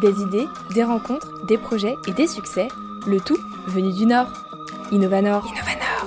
[0.00, 2.68] Des idées, des rencontres, des projets et des succès,
[3.06, 4.28] le tout venu du Nord.
[4.92, 5.46] Innovanor.
[5.46, 6.06] Innovanor.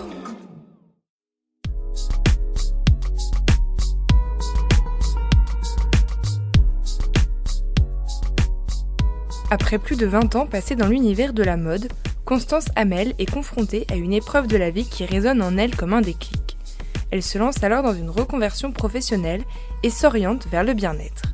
[9.52, 11.88] Après plus de 20 ans passés dans l'univers de la mode,
[12.26, 15.94] Constance Hamel est confrontée à une épreuve de la vie qui résonne en elle comme
[15.94, 16.58] un déclic.
[17.12, 19.44] Elle se lance alors dans une reconversion professionnelle
[19.84, 21.33] et s'oriente vers le bien-être.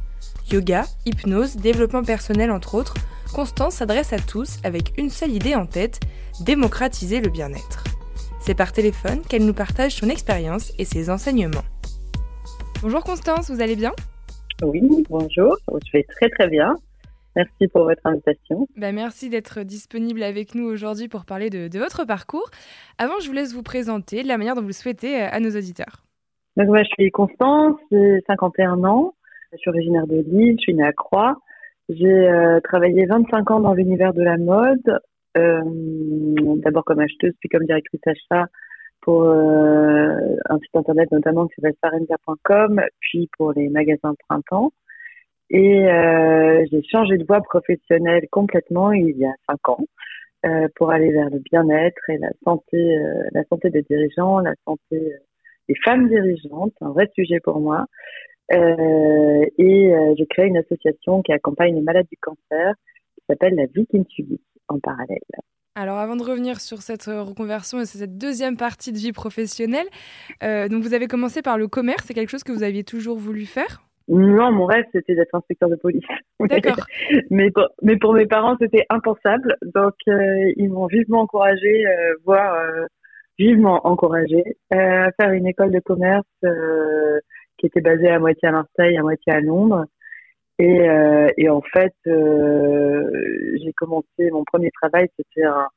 [0.52, 2.96] Yoga, hypnose, développement personnel entre autres,
[3.34, 6.00] Constance s'adresse à tous avec une seule idée en tête,
[6.44, 7.84] démocratiser le bien-être.
[8.42, 11.66] C'est par téléphone qu'elle nous partage son expérience et ses enseignements.
[12.82, 13.92] Bonjour Constance, vous allez bien?
[14.64, 16.74] Oui, bonjour, je vais très très bien.
[17.36, 18.68] Merci pour votre invitation.
[18.76, 22.50] Ben merci d'être disponible avec nous aujourd'hui pour parler de, de, votre parcours.
[22.98, 25.52] Avant, je vous laisse vous présenter de la manière dont vous le souhaitez à nos
[25.52, 26.04] auditeurs.
[26.57, 29.14] Donc, moi, je suis Constance, j'ai 51 ans,
[29.52, 31.36] je suis originaire de Lille, je suis née à Croix.
[31.90, 35.00] J'ai euh, travaillé 25 ans dans l'univers de la mode,
[35.38, 35.62] euh,
[36.58, 38.46] d'abord comme acheteuse, puis comme directrice achat
[39.02, 40.16] pour euh,
[40.50, 44.72] un site internet notamment qui s'appelle sarenza.com, puis pour les magasins de printemps.
[45.50, 49.84] Et euh, j'ai changé de voie professionnelle complètement il y a cinq ans
[50.45, 54.54] euh, pour aller vers le bien-être et la santé, euh, la santé des dirigeants, la
[54.66, 55.18] santé euh,
[55.68, 57.88] des femmes dirigeantes, un vrai sujet pour moi.
[58.52, 62.73] Euh, et j'ai créé une association qui accompagne les malades du cancer,
[63.16, 65.17] qui s'appelle la Vie qui en parallèle.
[65.75, 69.88] Alors avant de revenir sur cette reconversion et cette deuxième partie de vie professionnelle,
[70.42, 73.45] donc vous avez commencé par le commerce, c'est quelque chose que vous aviez toujours voulu
[73.45, 73.81] faire?
[74.09, 76.03] Non, mon rêve, c'était d'être inspecteur de police.
[76.39, 76.83] D'accord.
[77.30, 79.55] mais, pour, mais pour mes parents, c'était impensable.
[79.61, 82.88] Donc, euh, ils m'ont vivement encouragé, euh, voire euh,
[83.38, 86.25] vivement encouragé, euh, à faire une école de commerce
[87.60, 89.86] qui était basée à moitié à Marseille, à moitié à Londres.
[90.58, 90.88] Et,
[91.38, 95.68] et en fait, j'ai commencé mon premier travail, c'était un,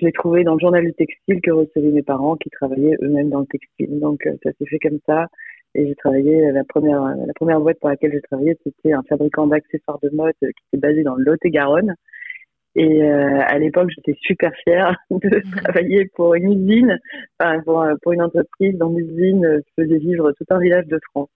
[0.00, 3.30] je l'ai trouvé dans le journal du textile que recevaient mes parents qui travaillaient eux-mêmes
[3.30, 3.98] dans le textile.
[4.00, 5.26] Donc, ça s'est fait comme ça.
[5.74, 9.46] Et j'ai travaillé, la première, la première boîte pour laquelle j'ai travaillé, c'était un fabricant
[9.46, 11.94] d'accessoires de mode qui était basé dans le Lot-et-Garonne.
[12.76, 16.98] Et euh, à l'époque, j'étais super fière de travailler pour une usine,
[17.38, 21.30] enfin, pour, pour une entreprise dont l'usine faisait vivre tout un village de France.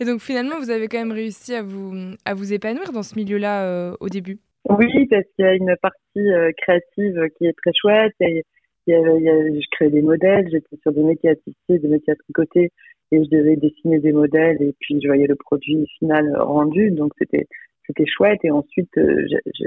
[0.00, 1.92] Et donc finalement, vous avez quand même réussi à vous,
[2.24, 4.38] à vous épanouir dans ce milieu-là euh, au début?
[4.68, 8.14] Oui, parce qu'il y a une partie euh, créative qui est très chouette.
[8.20, 8.44] Et
[8.86, 11.36] il y a, il y a, je crée des modèles, j'étais sur des métiers à
[11.36, 12.70] tisser, des métiers à tricoter
[13.10, 17.12] et je devais dessiner des modèles et puis je voyais le produit final rendu donc
[17.18, 17.46] c'était
[17.86, 19.64] c'était chouette et ensuite euh, je,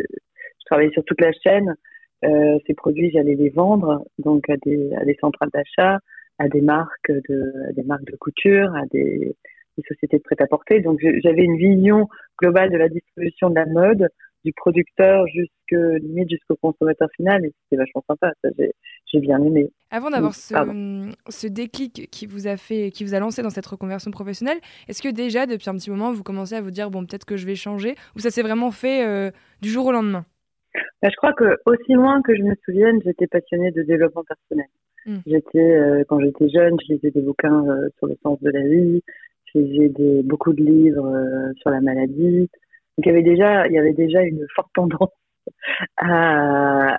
[0.72, 1.76] travaillais sur toute la chaîne
[2.24, 6.00] euh, ces produits j'allais les vendre donc à des à des centrales d'achat
[6.40, 9.36] à des marques de à des marques de couture à des,
[9.78, 10.82] des sociétés de prêt-à-porter.
[10.82, 12.08] Donc j'avais une vision
[12.40, 14.08] globale de la distribution de la mode
[14.44, 18.50] du producteur jusque limite jusqu'au consommateur final et c'était vachement sympa ça
[19.14, 19.70] j'ai bien aimé.
[19.92, 20.56] Avant d'avoir ce,
[21.30, 24.58] ce, déclic qui vous a fait qui vous a lancé dans cette reconversion professionnelle
[24.88, 27.38] est-ce que déjà depuis un petit moment vous commencez à vous dire bon peut-être que
[27.38, 29.30] je vais changer ou ça s'est vraiment fait euh,
[29.62, 30.26] du jour au lendemain?
[31.02, 34.68] Bah, je crois que aussi loin que je me souvienne j'étais passionnée de développement personnel
[35.06, 35.18] mmh.
[35.26, 38.62] j'étais euh, quand j'étais jeune je lisais des bouquins euh, sur le sens de la
[38.62, 39.02] vie
[39.54, 42.50] je lisais des, beaucoup de livres euh, sur la maladie
[42.98, 45.10] donc il y avait déjà, il y avait déjà une forte tendance
[45.98, 46.96] à,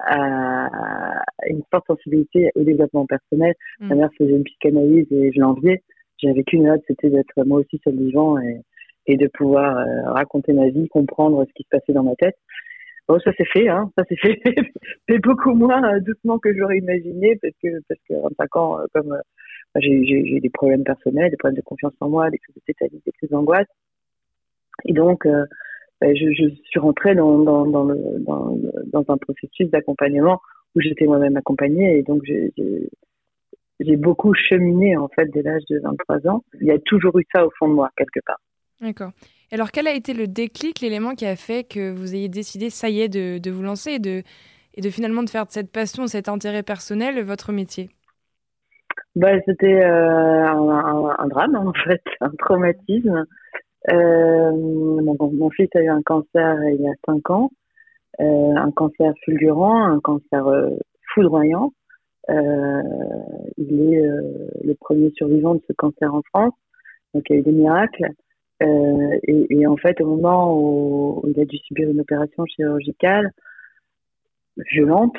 [1.09, 3.55] à une forte sensibilité au développement personnel.
[3.81, 3.89] Mm.
[3.89, 5.83] Ma mère faisait une psychanalyse et je l'enviais.
[6.19, 8.63] J'avais qu'une hâte, c'était d'être moi aussi sur le vivant et,
[9.07, 12.37] et de pouvoir euh, raconter ma vie, comprendre ce qui se passait dans ma tête.
[13.09, 14.41] Bon, ça s'est fait, hein, ça s'est fait,
[15.09, 18.85] mais beaucoup moins euh, doucement que j'aurais imaginé, parce que parce que 25 ans, euh,
[18.95, 19.21] comme
[19.77, 23.03] j'ai j'ai des problèmes personnels, des problèmes de confiance en moi, des crises de tétanie,
[23.05, 23.67] des crises d'angoisse,
[24.85, 30.41] et donc ben, je, suis rentrée dans un processus d'accompagnement
[30.75, 36.29] où j'étais moi-même accompagnée et donc j'ai beaucoup cheminé en fait dès l'âge de 23
[36.29, 36.45] ans.
[36.61, 38.41] Il y a toujours eu ça au fond de moi quelque part.
[38.81, 39.13] D'accord.
[39.53, 42.89] Alors quel a été le déclic, l'élément qui a fait que vous ayez décidé, ça
[42.89, 44.23] y est, de, vous lancer et de,
[44.89, 47.91] finalement de faire de cette passion, cet intérêt personnel votre métier?
[49.15, 53.27] Bah, C'était euh, un, drame en fait, un traumatisme.
[53.93, 57.51] Euh, mon, fils a eu un cancer il y a cinq ans,
[58.21, 60.47] euh, un cancer fulgurant, un cancer
[61.13, 61.75] foudroyant.
[62.31, 64.03] Il est
[64.65, 66.55] le premier survivant de ce cancer en France,
[67.13, 68.15] donc il y a eu des miracles.
[68.63, 73.31] Et, et, en fait, au moment où, il a dû subir une opération chirurgicale
[74.71, 75.17] violente,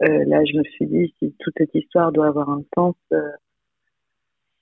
[0.00, 2.94] là, je me suis dit si toute cette histoire doit avoir un sens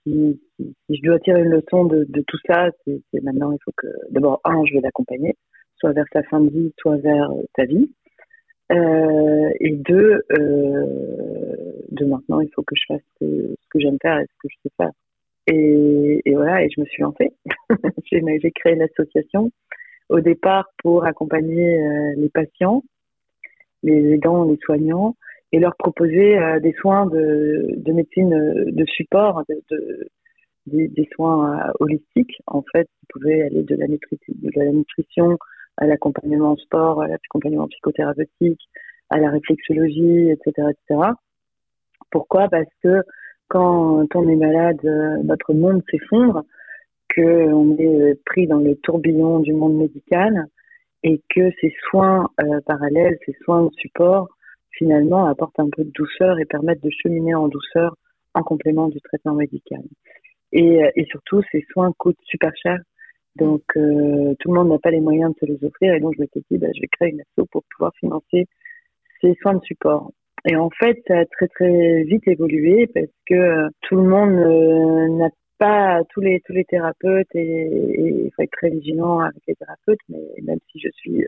[0.07, 3.73] si, si, si, je dois tirer une leçon de, tout ça, c'est maintenant il faut
[3.77, 5.37] que d'abord un, je vais l'accompagner,
[5.77, 7.91] soit vers ta fin de vie, soit vers ta vie.
[8.71, 14.35] et deux, de maintenant, il faut que je fasse ce que j'aime faire et ce
[14.41, 14.93] que je sais faire.
[15.47, 17.33] Et, voilà, et je me suis lancée.
[18.05, 19.51] j'ai créé l'association
[20.09, 21.79] au départ pour accompagner
[22.17, 22.83] les patients,
[23.83, 25.17] les aidants, les soignants,
[25.53, 30.09] et leur proposer euh, des soins de, de, médecine euh, de support, de, de
[30.67, 32.41] des, soins euh, holistiques.
[32.47, 33.87] En fait, qui pouvaient aller de la,
[34.73, 35.39] nutrition,
[35.77, 38.61] à l'accompagnement en sport, à l'accompagnement psychothérapeutique,
[39.11, 41.11] à la réflexologie, etc., etc.
[42.11, 42.49] Pourquoi?
[42.49, 43.03] Parce que
[43.53, 44.81] quand on est malade,
[45.25, 46.43] notre monde s'effondre,
[47.15, 50.47] qu'on est pris dans le tourbillon du monde médical
[51.03, 52.31] et que ces soins
[52.65, 54.29] parallèles, ces soins de support,
[54.71, 57.95] finalement apportent un peu de douceur et permettent de cheminer en douceur
[58.35, 59.83] en complément du traitement médical.
[60.53, 62.79] Et, euh, surtout, ces soins coûtent super cher.
[63.37, 65.95] Donc, euh, tout le monde n'a pas les moyens de se les offrir.
[65.95, 68.47] Et donc, je m'étais dit, bah, je vais créer une asso pour pouvoir financer
[69.21, 70.13] ces soins de support.
[70.45, 75.19] Et en fait, ça a très, très vite évolué parce que euh, tout le monde
[75.19, 75.29] n'a
[75.59, 80.01] pas tous les tous les thérapeutes et il faut être très vigilant avec les thérapeutes
[80.09, 81.25] mais même si je suis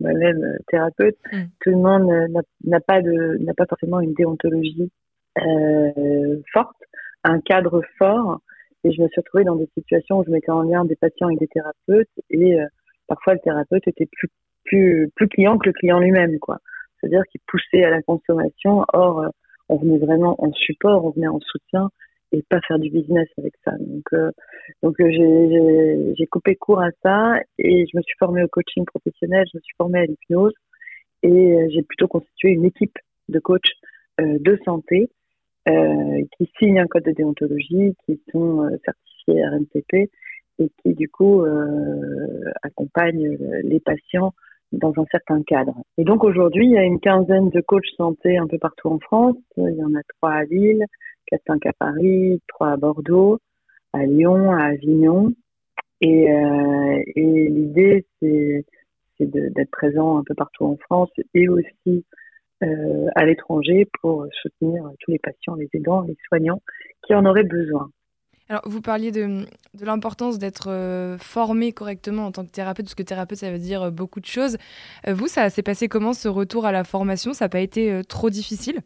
[0.00, 1.42] moi-même euh, thérapeute, mm.
[1.60, 4.90] tout le monde euh, n'a pas de n'a pas forcément une déontologie
[5.38, 6.76] euh, forte,
[7.22, 8.40] un cadre fort.
[8.82, 11.28] Et je me suis retrouvée dans des situations où je mettais en lien des patients
[11.28, 12.64] et des thérapeutes, et euh,
[13.06, 14.28] parfois le thérapeute était plus
[14.64, 16.58] plus plus client que le client lui-même, quoi.
[17.00, 18.84] C'est-à-dire qu'il poussait à la consommation.
[18.92, 19.24] Or,
[19.68, 21.90] on venait vraiment en support, on venait en soutien,
[22.32, 23.72] et pas faire du business avec ça.
[23.78, 24.30] Donc, euh,
[24.82, 29.46] donc euh, j'ai coupé court à ça et je me suis formée au coaching professionnel,
[29.52, 30.52] je me suis formée à l'hypnose
[31.22, 32.98] et euh, j'ai plutôt constitué une équipe
[33.28, 33.62] de coachs
[34.18, 35.08] de santé
[35.66, 40.10] qui signent un code de déontologie, qui sont certifiés RNTP
[40.58, 41.42] et qui du coup
[42.62, 44.34] accompagnent les patients
[44.72, 45.74] dans un certain cadre.
[45.98, 48.98] Et donc aujourd'hui, il y a une quinzaine de coachs santé un peu partout en
[48.98, 49.36] France.
[49.56, 50.84] Il y en a trois à Lille,
[51.32, 53.38] 4-5 à Paris, 3 à Bordeaux,
[53.92, 55.32] à Lyon, à Avignon.
[56.00, 58.64] Et, euh, et l'idée, c'est
[59.20, 62.06] d'être présent un peu partout en France et aussi
[62.62, 66.62] euh, à l'étranger pour soutenir tous les patients, les aidants, les soignants
[67.06, 67.90] qui en auraient besoin.
[68.50, 72.96] Alors, vous parliez de, de l'importance d'être euh, formé correctement en tant que thérapeute, parce
[72.96, 74.58] que thérapeute, ça veut dire beaucoup de choses.
[75.06, 77.32] vous, ça s'est passé comment ce retour à la formation?
[77.32, 78.80] Ça n'a pas été trop difficile?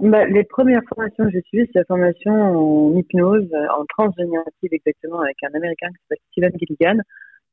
[0.00, 5.20] Bah, les premières formations que j'ai suivies, c'est la formation en hypnose, en transgénérative exactement,
[5.20, 6.98] avec un Américain qui s'appelle Steven Gilligan.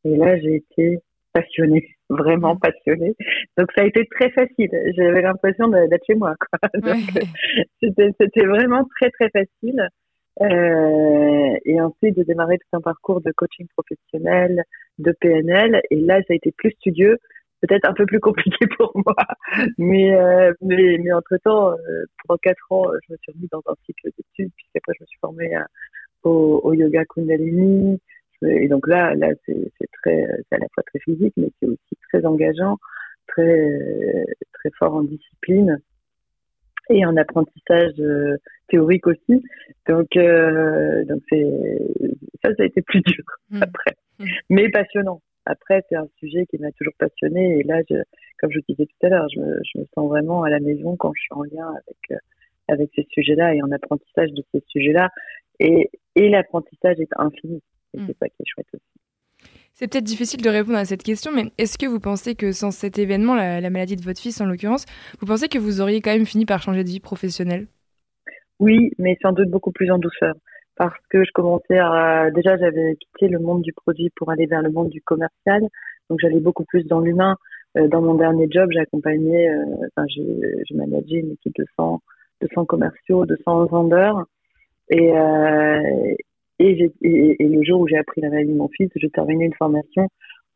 [0.04, 1.00] Et là, j'ai été
[1.34, 3.16] passionnée, vraiment passionnée.
[3.58, 4.70] Donc ça a été très facile.
[4.98, 6.36] J'avais l'impression d'être chez moi.
[6.40, 6.70] Quoi.
[7.82, 9.88] c'était vraiment très très facile.
[10.40, 14.64] Euh, et ensuite de démarrer tout un parcours de coaching professionnel,
[14.98, 15.82] de PNL.
[15.92, 17.18] Et là, ça a été plus studieux
[17.62, 19.16] peut-être un peu plus compliqué pour moi.
[19.78, 23.76] Mais, euh, mais, mais entre-temps, euh, pendant quatre ans, je me suis remis dans un
[23.86, 25.52] cycle d'études, puis après, je me suis formée
[26.24, 28.00] au, au, yoga Kundalini.
[28.44, 32.26] Et donc là, là c'est très, à la fois très physique, mais c'est aussi très
[32.26, 32.78] engageant,
[33.28, 33.80] très,
[34.54, 35.80] très fort en discipline
[36.92, 39.44] et en apprentissage euh, théorique aussi.
[39.88, 41.46] Donc, euh, donc c'est
[42.44, 43.64] ça, ça a été plus dur mmh.
[43.64, 44.26] après, mmh.
[44.50, 45.22] mais passionnant.
[45.46, 47.96] Après, c'est un sujet qui m'a toujours passionné et là, je,
[48.40, 50.96] comme je vous disais tout à l'heure, je, je, me sens vraiment à la maison
[50.98, 52.18] quand je suis en lien avec euh,
[52.68, 55.10] avec ces sujets-là et en apprentissage de ces sujets-là.
[55.60, 57.62] Et, et l'apprentissage est infini.
[57.94, 58.08] Et mm.
[58.08, 58.84] c'est ça qui est chouette aussi.
[59.74, 62.72] C'est peut-être difficile de répondre à cette question, mais est-ce que vous pensez que sans
[62.72, 64.86] cet événement, la, la maladie de votre fils en l'occurrence,
[65.20, 67.68] vous pensez que vous auriez quand même fini par changer de vie professionnelle?
[68.62, 70.36] Oui, mais sans doute beaucoup plus en douceur.
[70.76, 74.62] Parce que je commençais à déjà j'avais quitté le monde du produit pour aller vers
[74.62, 75.62] le monde du commercial.
[76.10, 77.38] Donc j'allais beaucoup plus dans l'humain.
[77.78, 82.02] Euh, dans mon dernier job j'accompagnais euh, enfin j'ai managé une équipe de 100
[82.42, 84.26] de 100 commerciaux de 100 vendeurs.
[84.90, 86.16] Et euh,
[86.62, 86.92] et,
[87.40, 90.08] et, le jour où j'ai appris la maladie de mon fils j'ai terminé une formation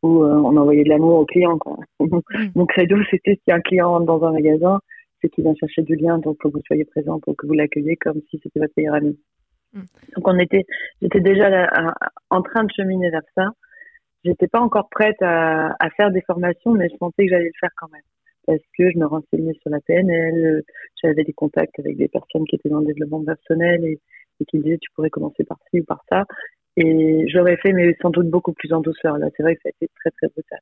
[0.02, 1.78] où euh, on envoyait de l'amour aux clients quoi
[2.54, 4.80] mon credo c'était si un client rentre dans un magasin
[5.20, 7.96] c'est qu'il vient chercher du lien donc que vous soyez présent pour que vous l'accueilliez
[7.96, 9.18] comme si c'était votre meilleur ami
[9.76, 9.84] Mm.
[10.16, 10.64] Donc on était,
[11.02, 11.68] j'étais déjà
[12.30, 13.50] en train de cheminer vers ça.
[14.24, 17.60] J'étais pas encore prête à, à, faire des formations, mais je pensais que j'allais le
[17.60, 18.02] faire quand même
[18.46, 20.62] parce que je me renseignais sur la PNL,
[21.02, 24.00] j'avais des contacts avec des personnes qui étaient dans le développement personnel et,
[24.44, 26.24] qui me disaient tu pourrais commencer par ci ou par ça.
[26.76, 29.16] Et j'aurais fait, mais sans doute beaucoup plus en douceur.
[29.18, 30.58] Là, c'est vrai que ça a été très très brutal.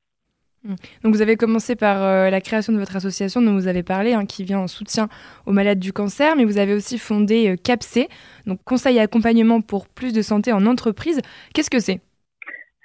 [0.65, 0.75] Mm.
[1.03, 4.13] Donc vous avez commencé par euh, la création de votre association dont vous avez parlé,
[4.13, 5.09] hein, qui vient en soutien
[5.47, 8.09] aux malades du cancer, mais vous avez aussi fondé euh, CAPC,
[8.47, 11.21] donc Conseil et accompagnement pour plus de santé en entreprise.
[11.53, 12.01] Qu'est-ce que c'est?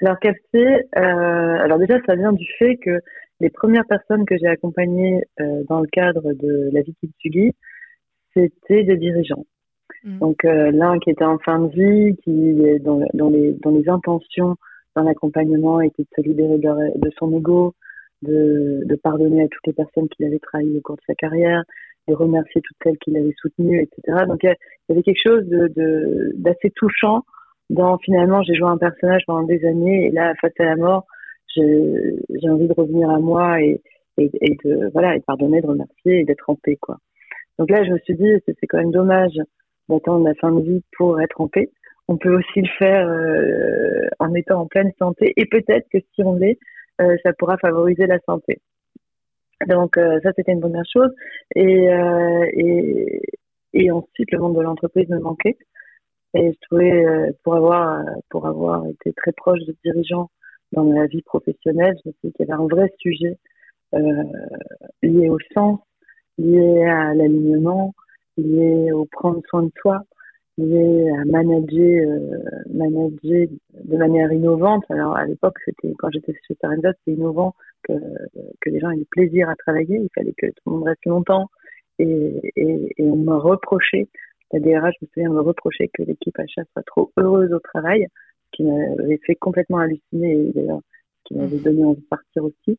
[0.02, 3.02] Alors Café, euh, alors déjà ça vient du fait que
[3.42, 7.52] les premières personnes que j'ai accompagnées euh, dans le cadre de la vie Kitsugi,
[8.34, 9.46] c'était des dirigeants.
[10.04, 10.20] Mmh.
[10.20, 14.56] Donc euh, l'un qui était en fin de vie, qui dans, dans les dans intentions
[14.96, 17.74] d'un accompagnement était de se libérer de, son ego,
[18.22, 21.64] de, pardonner à toutes les personnes qu'il avait trahies au cours de sa carrière,
[22.08, 24.26] de remercier toutes celles qu'il avait soutenues, etc.
[24.28, 25.46] Donc il y avait quelque chose
[26.36, 27.24] d'assez touchant
[27.70, 31.06] dans finalement j'ai joué un personnage pendant des années et là face à la mort
[31.56, 33.82] j'ai envie de revenir à moi et,
[34.18, 36.78] de pardonner de remercier et d'être en paix
[37.60, 39.40] donc là je me suis dit c'est quand même dommage
[39.90, 41.72] d'attendre la fin de vie pour être en paix.
[42.08, 45.34] On peut aussi le faire euh, en étant en pleine santé.
[45.38, 46.58] Et peut-être que si on l'est
[47.02, 48.60] euh, ça pourra favoriser la santé.
[49.68, 51.12] Donc euh, ça c'était une première chose.
[51.56, 51.90] Et,
[53.92, 55.58] ensuite le monde de l'entreprise me manquait.
[56.36, 57.06] Et je trouvais,
[57.44, 60.30] pour avoir, été très proche de dirigeants
[60.74, 63.38] dans ma vie professionnelle, je me suis dit qu'il y avait un vrai sujet
[65.02, 65.80] lié au sens,
[66.38, 67.94] lié à l'alignement,
[68.40, 70.04] lié au prendre soin de soi,
[70.58, 72.38] lié à manager, euh,
[72.74, 73.48] manager
[73.84, 74.84] de manière innovante.
[74.90, 77.94] Alors à l'époque, c'était quand j'étais chez Tarenza, c'était innovant que,
[78.62, 79.98] que les gens aient du plaisir à travailler.
[79.98, 81.50] Il fallait que tout le monde reste longtemps.
[82.00, 84.08] Et, on me reprochait
[84.52, 88.08] la DRH, je me souviens, me reprochait que l'équipe achat soit trop heureuse au travail,
[88.46, 90.82] ce qui m'avait fait complètement halluciner et d'ailleurs
[91.26, 92.78] qui m'avait donné envie de partir aussi.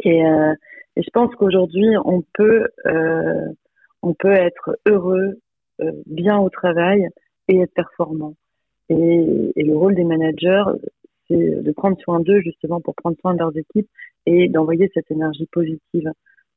[0.00, 0.54] Et, euh,
[0.96, 3.48] je pense qu'aujourd'hui, on peut, euh,
[4.02, 5.38] on peut être heureux,
[5.80, 7.08] euh, bien au travail
[7.48, 8.34] et être performant.
[8.88, 10.64] Et, le rôle des managers,
[11.28, 13.88] c'est de prendre soin d'eux justement pour prendre soin de leurs équipes
[14.26, 16.10] et d'envoyer cette énergie positive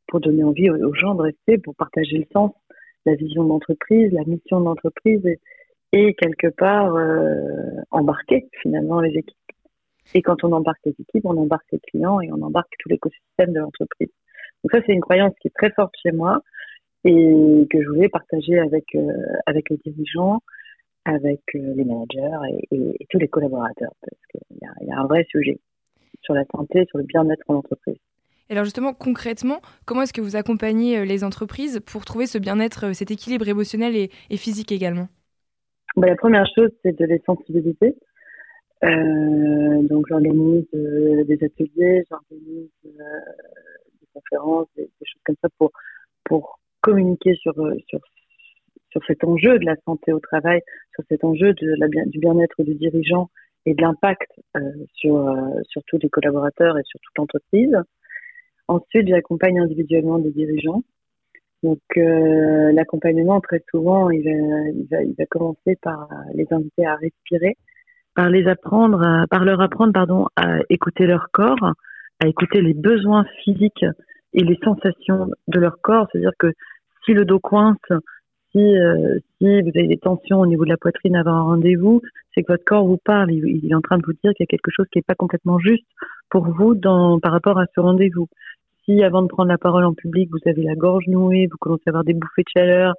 [0.07, 2.51] pour donner envie aux gens de rester, pour partager le sens
[3.05, 5.21] la vision d'entreprise, la mission d'entreprise
[5.91, 7.35] et, quelque part euh,
[7.91, 9.37] embarquer finalement les équipes.
[10.13, 13.53] Et quand on embarque les équipes, on embarque les clients et on embarque tout l'écosystème
[13.53, 14.09] de l'entreprise.
[14.63, 16.41] Donc ça, c'est une croyance qui est très forte chez moi
[17.05, 19.13] et que je voulais partager avec euh,
[19.45, 20.41] avec les dirigeants,
[21.05, 25.05] avec euh, les managers et, et, tous les collaborateurs parce qu'il y, y a, un
[25.05, 25.59] vrai sujet
[26.21, 27.97] sur la santé, sur le bien-être en entreprise.
[28.49, 32.39] Et alors justement, concrètement, comment est-ce que vous accompagnez euh, les entreprises pour trouver ce
[32.39, 35.07] bien-être, cet équilibre émotionnel et, physique également?
[35.95, 37.95] Bah, La première chose, c'est de les sensibiliser.
[38.83, 45.71] Euh, donc j'organise des ateliers, j'organise des conférences, des, choses comme ça pour
[46.85, 47.53] communiquer sur,
[47.87, 47.99] sur,
[48.91, 50.61] sur cet enjeu de la santé au travail,
[50.93, 53.29] sur cet enjeu de la, du bien-être du dirigeant
[53.65, 54.31] et de l'impact
[54.93, 55.35] sur,
[55.67, 57.75] sur tous les collaborateurs et sur toute l'entreprise.
[58.67, 60.83] Ensuite, j'accompagne individuellement des dirigeants.
[61.63, 66.85] Donc, euh, l'accompagnement, très souvent, il va, il, va, il va, commencer par les inviter
[66.85, 67.57] à respirer,
[68.15, 71.73] par les apprendre, par leur apprendre, pardon, à écouter leur corps,
[72.23, 73.85] à écouter les besoins physiques
[74.33, 76.07] et les sensations de leur corps.
[76.11, 76.51] C'est-à-dire que
[77.05, 77.77] si le dos coince,
[78.51, 82.01] si, euh, si vous avez des tensions au niveau de la poitrine avant un rendez-vous,
[82.33, 83.31] c'est que votre corps vous parle.
[83.31, 85.15] Il, est en train de vous dire qu'il y a quelque chose qui n'est pas
[85.15, 85.85] complètement juste
[86.29, 86.75] pour vous
[87.21, 88.27] par rapport à ce rendez-vous
[88.85, 91.83] si avant de prendre la parole en public, vous avez la gorge nouée, vous commencez
[91.87, 92.93] à avoir des bouffées de chaleur,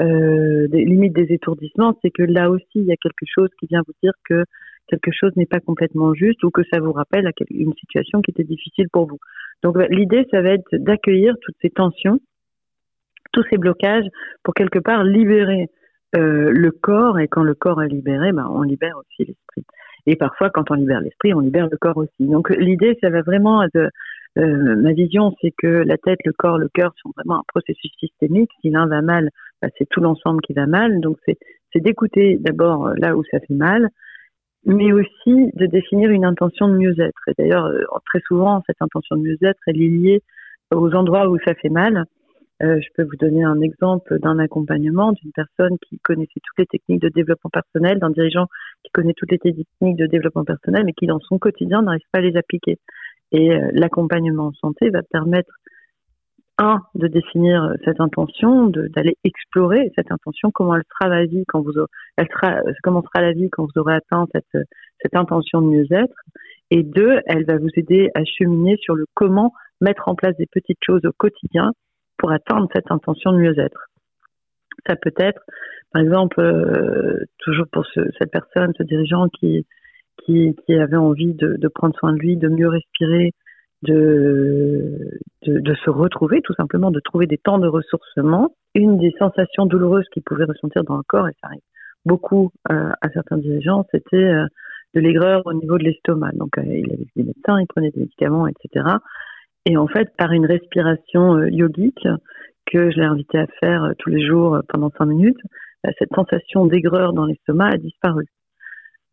[0.00, 3.66] euh, des limites des étourdissements, c'est que là aussi, il y a quelque chose qui
[3.66, 4.44] vient vous dire que
[4.88, 8.44] quelque chose n'est pas complètement juste ou que ça vous rappelle une situation qui était
[8.44, 9.18] difficile pour vous.
[9.62, 12.20] Donc bah, l'idée, ça va être d'accueillir toutes ces tensions,
[13.36, 14.06] tous ces blocages
[14.42, 15.68] pour quelque part libérer
[16.16, 19.64] euh, le corps et quand le corps est libéré, bah, on libère aussi l'esprit.
[20.06, 22.10] Et parfois, quand on libère l'esprit, on libère le corps aussi.
[22.20, 23.90] Donc l'idée, ça va vraiment être
[24.38, 27.90] euh, ma vision, c'est que la tête, le corps, le cœur sont vraiment un processus
[28.00, 28.50] systémique.
[28.62, 29.28] Si l'un va mal,
[29.60, 31.00] bah, c'est tout l'ensemble qui va mal.
[31.00, 33.88] Donc, c'est d'écouter d'abord euh, là où ça fait mal,
[34.64, 37.20] mais aussi de définir une intention de mieux-être.
[37.28, 37.70] Et d'ailleurs,
[38.06, 40.22] très souvent, cette intention de mieux-être, est liée
[40.74, 42.06] aux endroits où ça fait mal.
[42.62, 46.66] Euh, je peux vous donner un exemple d'un accompagnement d'une personne qui connaissait toutes les
[46.66, 48.46] techniques de développement personnel, d'un dirigeant
[48.82, 52.20] qui connaît toutes les techniques de développement personnel, mais qui dans son quotidien n'arrive pas
[52.20, 52.78] à les appliquer.
[53.32, 55.52] Et euh, l'accompagnement en santé va permettre,
[56.58, 61.44] un, de définir euh, cette intention, d'aller explorer cette intention, comment elle sera la vie
[61.48, 61.86] quand vous euh,
[62.82, 64.64] comment sera la vie quand vous aurez atteint cette,
[65.02, 66.16] cette intention de mieux-être.
[66.70, 70.46] Et deux, elle va vous aider à cheminer sur le comment mettre en place des
[70.46, 71.72] petites choses au quotidien
[72.18, 73.88] pour atteindre cette intention de mieux-être.
[74.86, 75.42] Ça peut être,
[75.92, 76.40] par exemple,
[77.38, 79.66] toujours pour ce, cette personne, ce dirigeant qui
[80.24, 83.32] qui, avait envie de, prendre soin de lui, de mieux respirer,
[83.82, 88.54] de, de, de, se retrouver, tout simplement, de trouver des temps de ressourcement.
[88.74, 91.60] Une des sensations douloureuses qu'il pouvait ressentir dans le corps, et ça arrive
[92.04, 94.46] beaucoup euh, à certains dirigeants, c'était euh,
[94.94, 96.32] de l'aigreur au niveau de l'estomac.
[96.34, 98.86] Donc il avait des médecins, il prenait des médicaments, etc.
[99.66, 102.08] Et en fait, par une respiration yogique
[102.66, 105.40] que je l'ai invité à faire tous les jours pendant cinq minutes,
[105.84, 108.24] bah, cette sensation d'aigreur dans l'estomac a disparu.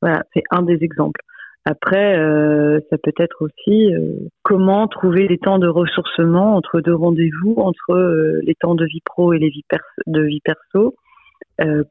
[0.01, 1.22] Voilà, c'est un des exemples.
[1.65, 6.93] Après, euh, ça peut être aussi euh, comment trouver des temps de ressourcement entre deux
[6.93, 9.63] rendez-vous, entre euh, les temps de vie pro et les vies
[10.07, 10.95] de vie perso.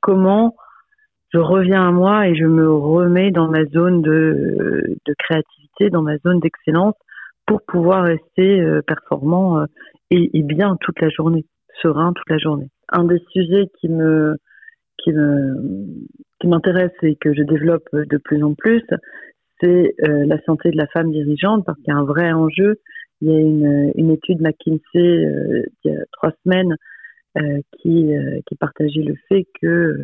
[0.01, 0.55] comment
[1.33, 6.03] je reviens à moi et je me remets dans ma zone de, de créativité, dans
[6.03, 6.95] ma zone d'excellence
[7.53, 9.65] pour pouvoir rester performant
[10.11, 11.45] et, et, bien toute la journée,
[11.83, 12.71] serein toute la journée.
[12.89, 14.37] Un des sujets qui me
[14.97, 15.57] qui me
[16.41, 18.83] qui m'intéresse et que je développe de plus en plus,
[19.61, 22.81] c'est euh, la santé de la femme dirigeante parce qu'il y a un vrai enjeu.
[23.21, 26.75] Il y a une, étude McKinsey euh, il y a trois semaines
[27.39, 28.13] euh, qui,
[28.47, 29.99] qui partageait le fait que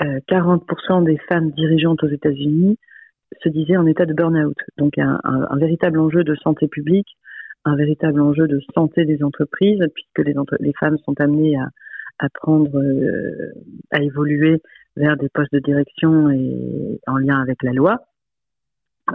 [0.00, 2.78] 40% des femmes dirigeantes aux États-Unis
[3.42, 4.56] se disaient en état de burn-out.
[4.78, 7.08] Donc un, un, véritable enjeu de santé publique,
[7.64, 12.78] un véritable enjeu de santé des entreprises, puisque les, les femmes sont amenées à, prendre,
[13.90, 14.60] à évoluer
[14.96, 18.04] vers des postes de direction et en lien avec la loi.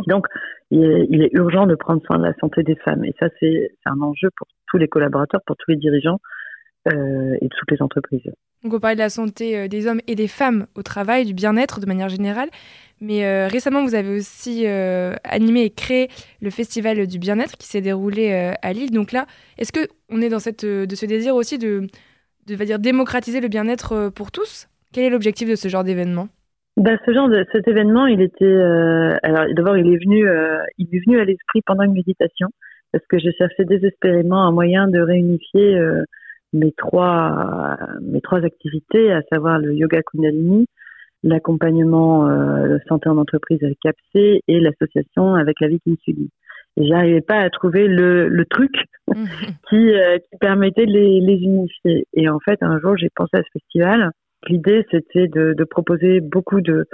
[0.07, 0.27] Donc,
[0.69, 0.83] il
[1.21, 3.05] est, urgent de prendre soin de la santé des femmes.
[3.05, 6.19] Et ça, c'est un enjeu pour tous les collaborateurs, pour tous les dirigeants
[6.91, 8.29] euh, et toutes les entreprises.
[8.63, 11.33] Donc, on parlait de la santé euh, des hommes et des femmes au travail, du
[11.33, 12.49] bien-être de manière générale.
[12.99, 16.09] Mais euh, récemment, vous avez aussi animé et créé
[16.41, 18.89] le Festival du bien-être qui s'est déroulé à Lille.
[18.89, 19.27] Donc là,
[19.59, 21.85] est-ce qu'on est dans cette, de ce désir aussi de,
[22.47, 24.67] de va dire, démocratiser le bien-être pour tous?
[24.93, 26.27] Quel est l'objectif de ce genre d'événement?
[26.77, 30.59] Bah, ce genre de cet événement, il était euh, alors d'abord il est venu euh,
[30.77, 32.49] il est venu à l'esprit pendant une méditation
[32.91, 36.03] parce que je cherchais désespérément un moyen de réunifier euh,
[36.53, 40.67] mes trois mes trois activités, à savoir le yoga Kundalini,
[41.23, 46.29] l'accompagnement euh, santé en entreprise avec CAPC et l'association avec la vie qui me suit.
[46.77, 48.71] Et j'arrivais pas à trouver le, le truc
[49.69, 52.05] qui, qui permettait de les, les unifier.
[52.13, 54.11] Et en fait, un jour, j'ai pensé à ce festival
[54.47, 56.85] L'idée, c'était de, de, proposer beaucoup de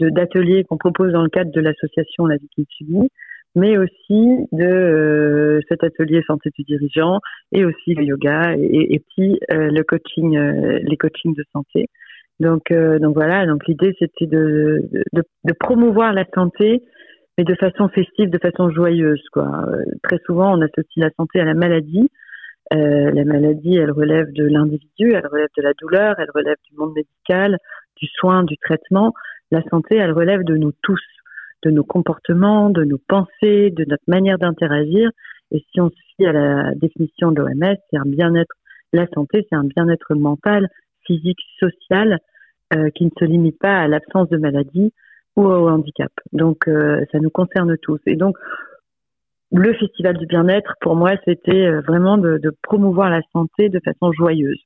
[0.00, 3.08] d'ateliers qu'on propose dans le cadre de l'association La Vie qui subit,
[3.54, 7.20] mais aussi de euh, cet atelier santé du dirigeant
[7.52, 11.88] et aussi le yoga et, et puis euh, le coaching, euh, les coachings de santé.
[12.40, 13.46] Donc, donc voilà.
[13.46, 16.82] Donc l'idée, c'était de, de, promouvoir la santé,
[17.38, 19.22] mais de façon festive, de façon joyeuse.
[19.32, 19.48] Quoi.
[20.02, 22.08] très souvent, on associe la santé à la maladie,
[22.72, 26.76] euh, la maladie, elle relève de l'individu, elle relève de la douleur, elle relève du
[26.76, 27.58] monde médical,
[27.96, 29.12] du soin, du traitement.
[29.50, 31.02] La santé, elle relève de nous tous,
[31.62, 35.10] de nos comportements, de nos pensées, de notre manière d'interagir.
[35.50, 38.54] Et si on se fie à la définition de l'OMS, c'est un bien-être.
[38.92, 40.68] La santé, c'est un bien-être mental,
[41.06, 42.18] physique, social,
[42.74, 44.92] euh, qui ne se limite pas à l'absence de maladie
[45.36, 46.12] ou au handicap.
[46.32, 48.00] Donc, euh, ça nous concerne tous.
[48.06, 48.36] Et donc,
[49.50, 54.12] le festival du bien-être, pour moi, c'était euh, vraiment de, promouvoir la santé de façon
[54.12, 54.60] joyeuse.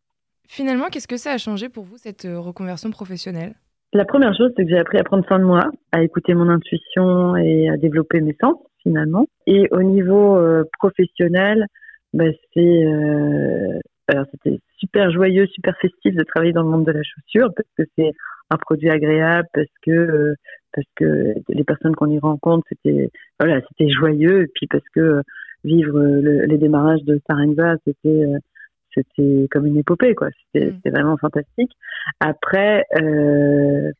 [0.48, 3.54] Finalement, qu'est-ce que ça a changé pour vous, cette reconversion professionnelle?
[3.92, 6.48] La première chose, c'est que j'ai appris à prendre soin de moi, à écouter mon
[6.48, 9.26] intuition et à développer mes sens, finalement.
[9.46, 11.66] Et au niveau euh, professionnel,
[12.12, 12.84] bah, c'est
[14.08, 17.68] alors c'était super joyeux, super festif de travailler dans le monde de la chaussure parce
[17.76, 18.12] que c'est
[18.50, 20.34] un produit agréable, parce que
[20.72, 25.22] parce que les personnes qu'on y rencontre, c'était voilà, c'était joyeux, et puis parce que
[25.64, 28.24] vivre les démarrages de Sarenza, c'était
[28.96, 30.28] c'était comme une épopée, quoi.
[30.52, 30.90] C'était mm.
[30.90, 31.72] vraiment fantastique.
[32.20, 33.90] Après, euh,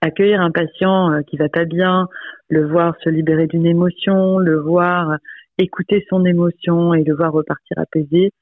[0.00, 2.08] accueillir un patient euh, qui va pas bien,
[2.48, 5.16] le voir se libérer d'une émotion, le voir
[5.58, 8.32] écouter son émotion et le voir repartir apaisé,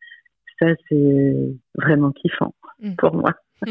[0.58, 1.36] ça c'est
[1.74, 2.94] vraiment kiffant mm.
[2.96, 3.32] pour moi.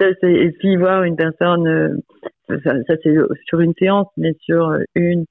[0.00, 3.14] ça, et puis voir une personne, euh, ça, c'est
[3.46, 5.24] sur une séance, mais sur une,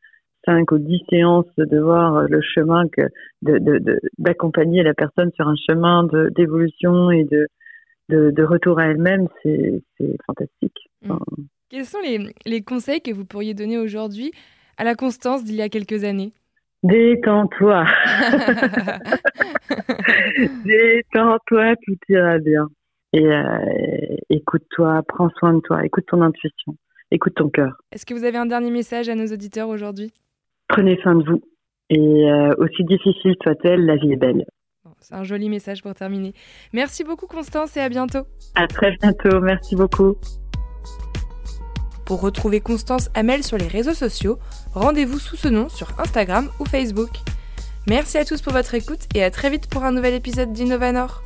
[0.45, 3.01] cinq ou dix séances, de voir le chemin que
[4.17, 7.47] d'accompagner de, de, la personne sur un chemin d'évolution et de,
[8.10, 9.82] de, retour à elle-même, c'est
[10.25, 10.89] fantastique.
[11.04, 11.17] Mm.
[11.69, 14.32] Quels sont les, les conseils que vous pourriez donner aujourd'hui
[14.77, 16.34] à la Constance d'il y a quelques années?
[16.84, 17.86] Détends-toi.
[20.65, 22.67] Détends-toi, tout ira bien.
[23.13, 26.75] Et euh, écoute-toi, prends soin de toi, écoute ton intuition,
[27.12, 27.77] écoute ton cœur.
[27.91, 30.13] Est-ce que vous avez un dernier message à nos auditeurs aujourd'hui?
[30.71, 31.41] Prenez soin de vous.
[31.89, 34.45] Et euh, aussi difficile soit-elle, la vie est belle.
[35.01, 36.34] C'est un joli message pour terminer.
[36.73, 38.21] Merci beaucoup Constance et à bientôt.
[38.55, 40.15] À très bientôt, merci beaucoup.
[42.05, 44.38] Pour retrouver Constance Hamel sur les réseaux sociaux,
[44.73, 47.10] rendez-vous sous ce nom sur Instagram ou Facebook.
[47.88, 51.23] Merci à tous pour votre écoute et à très vite pour un nouvel épisode d'Innovanor.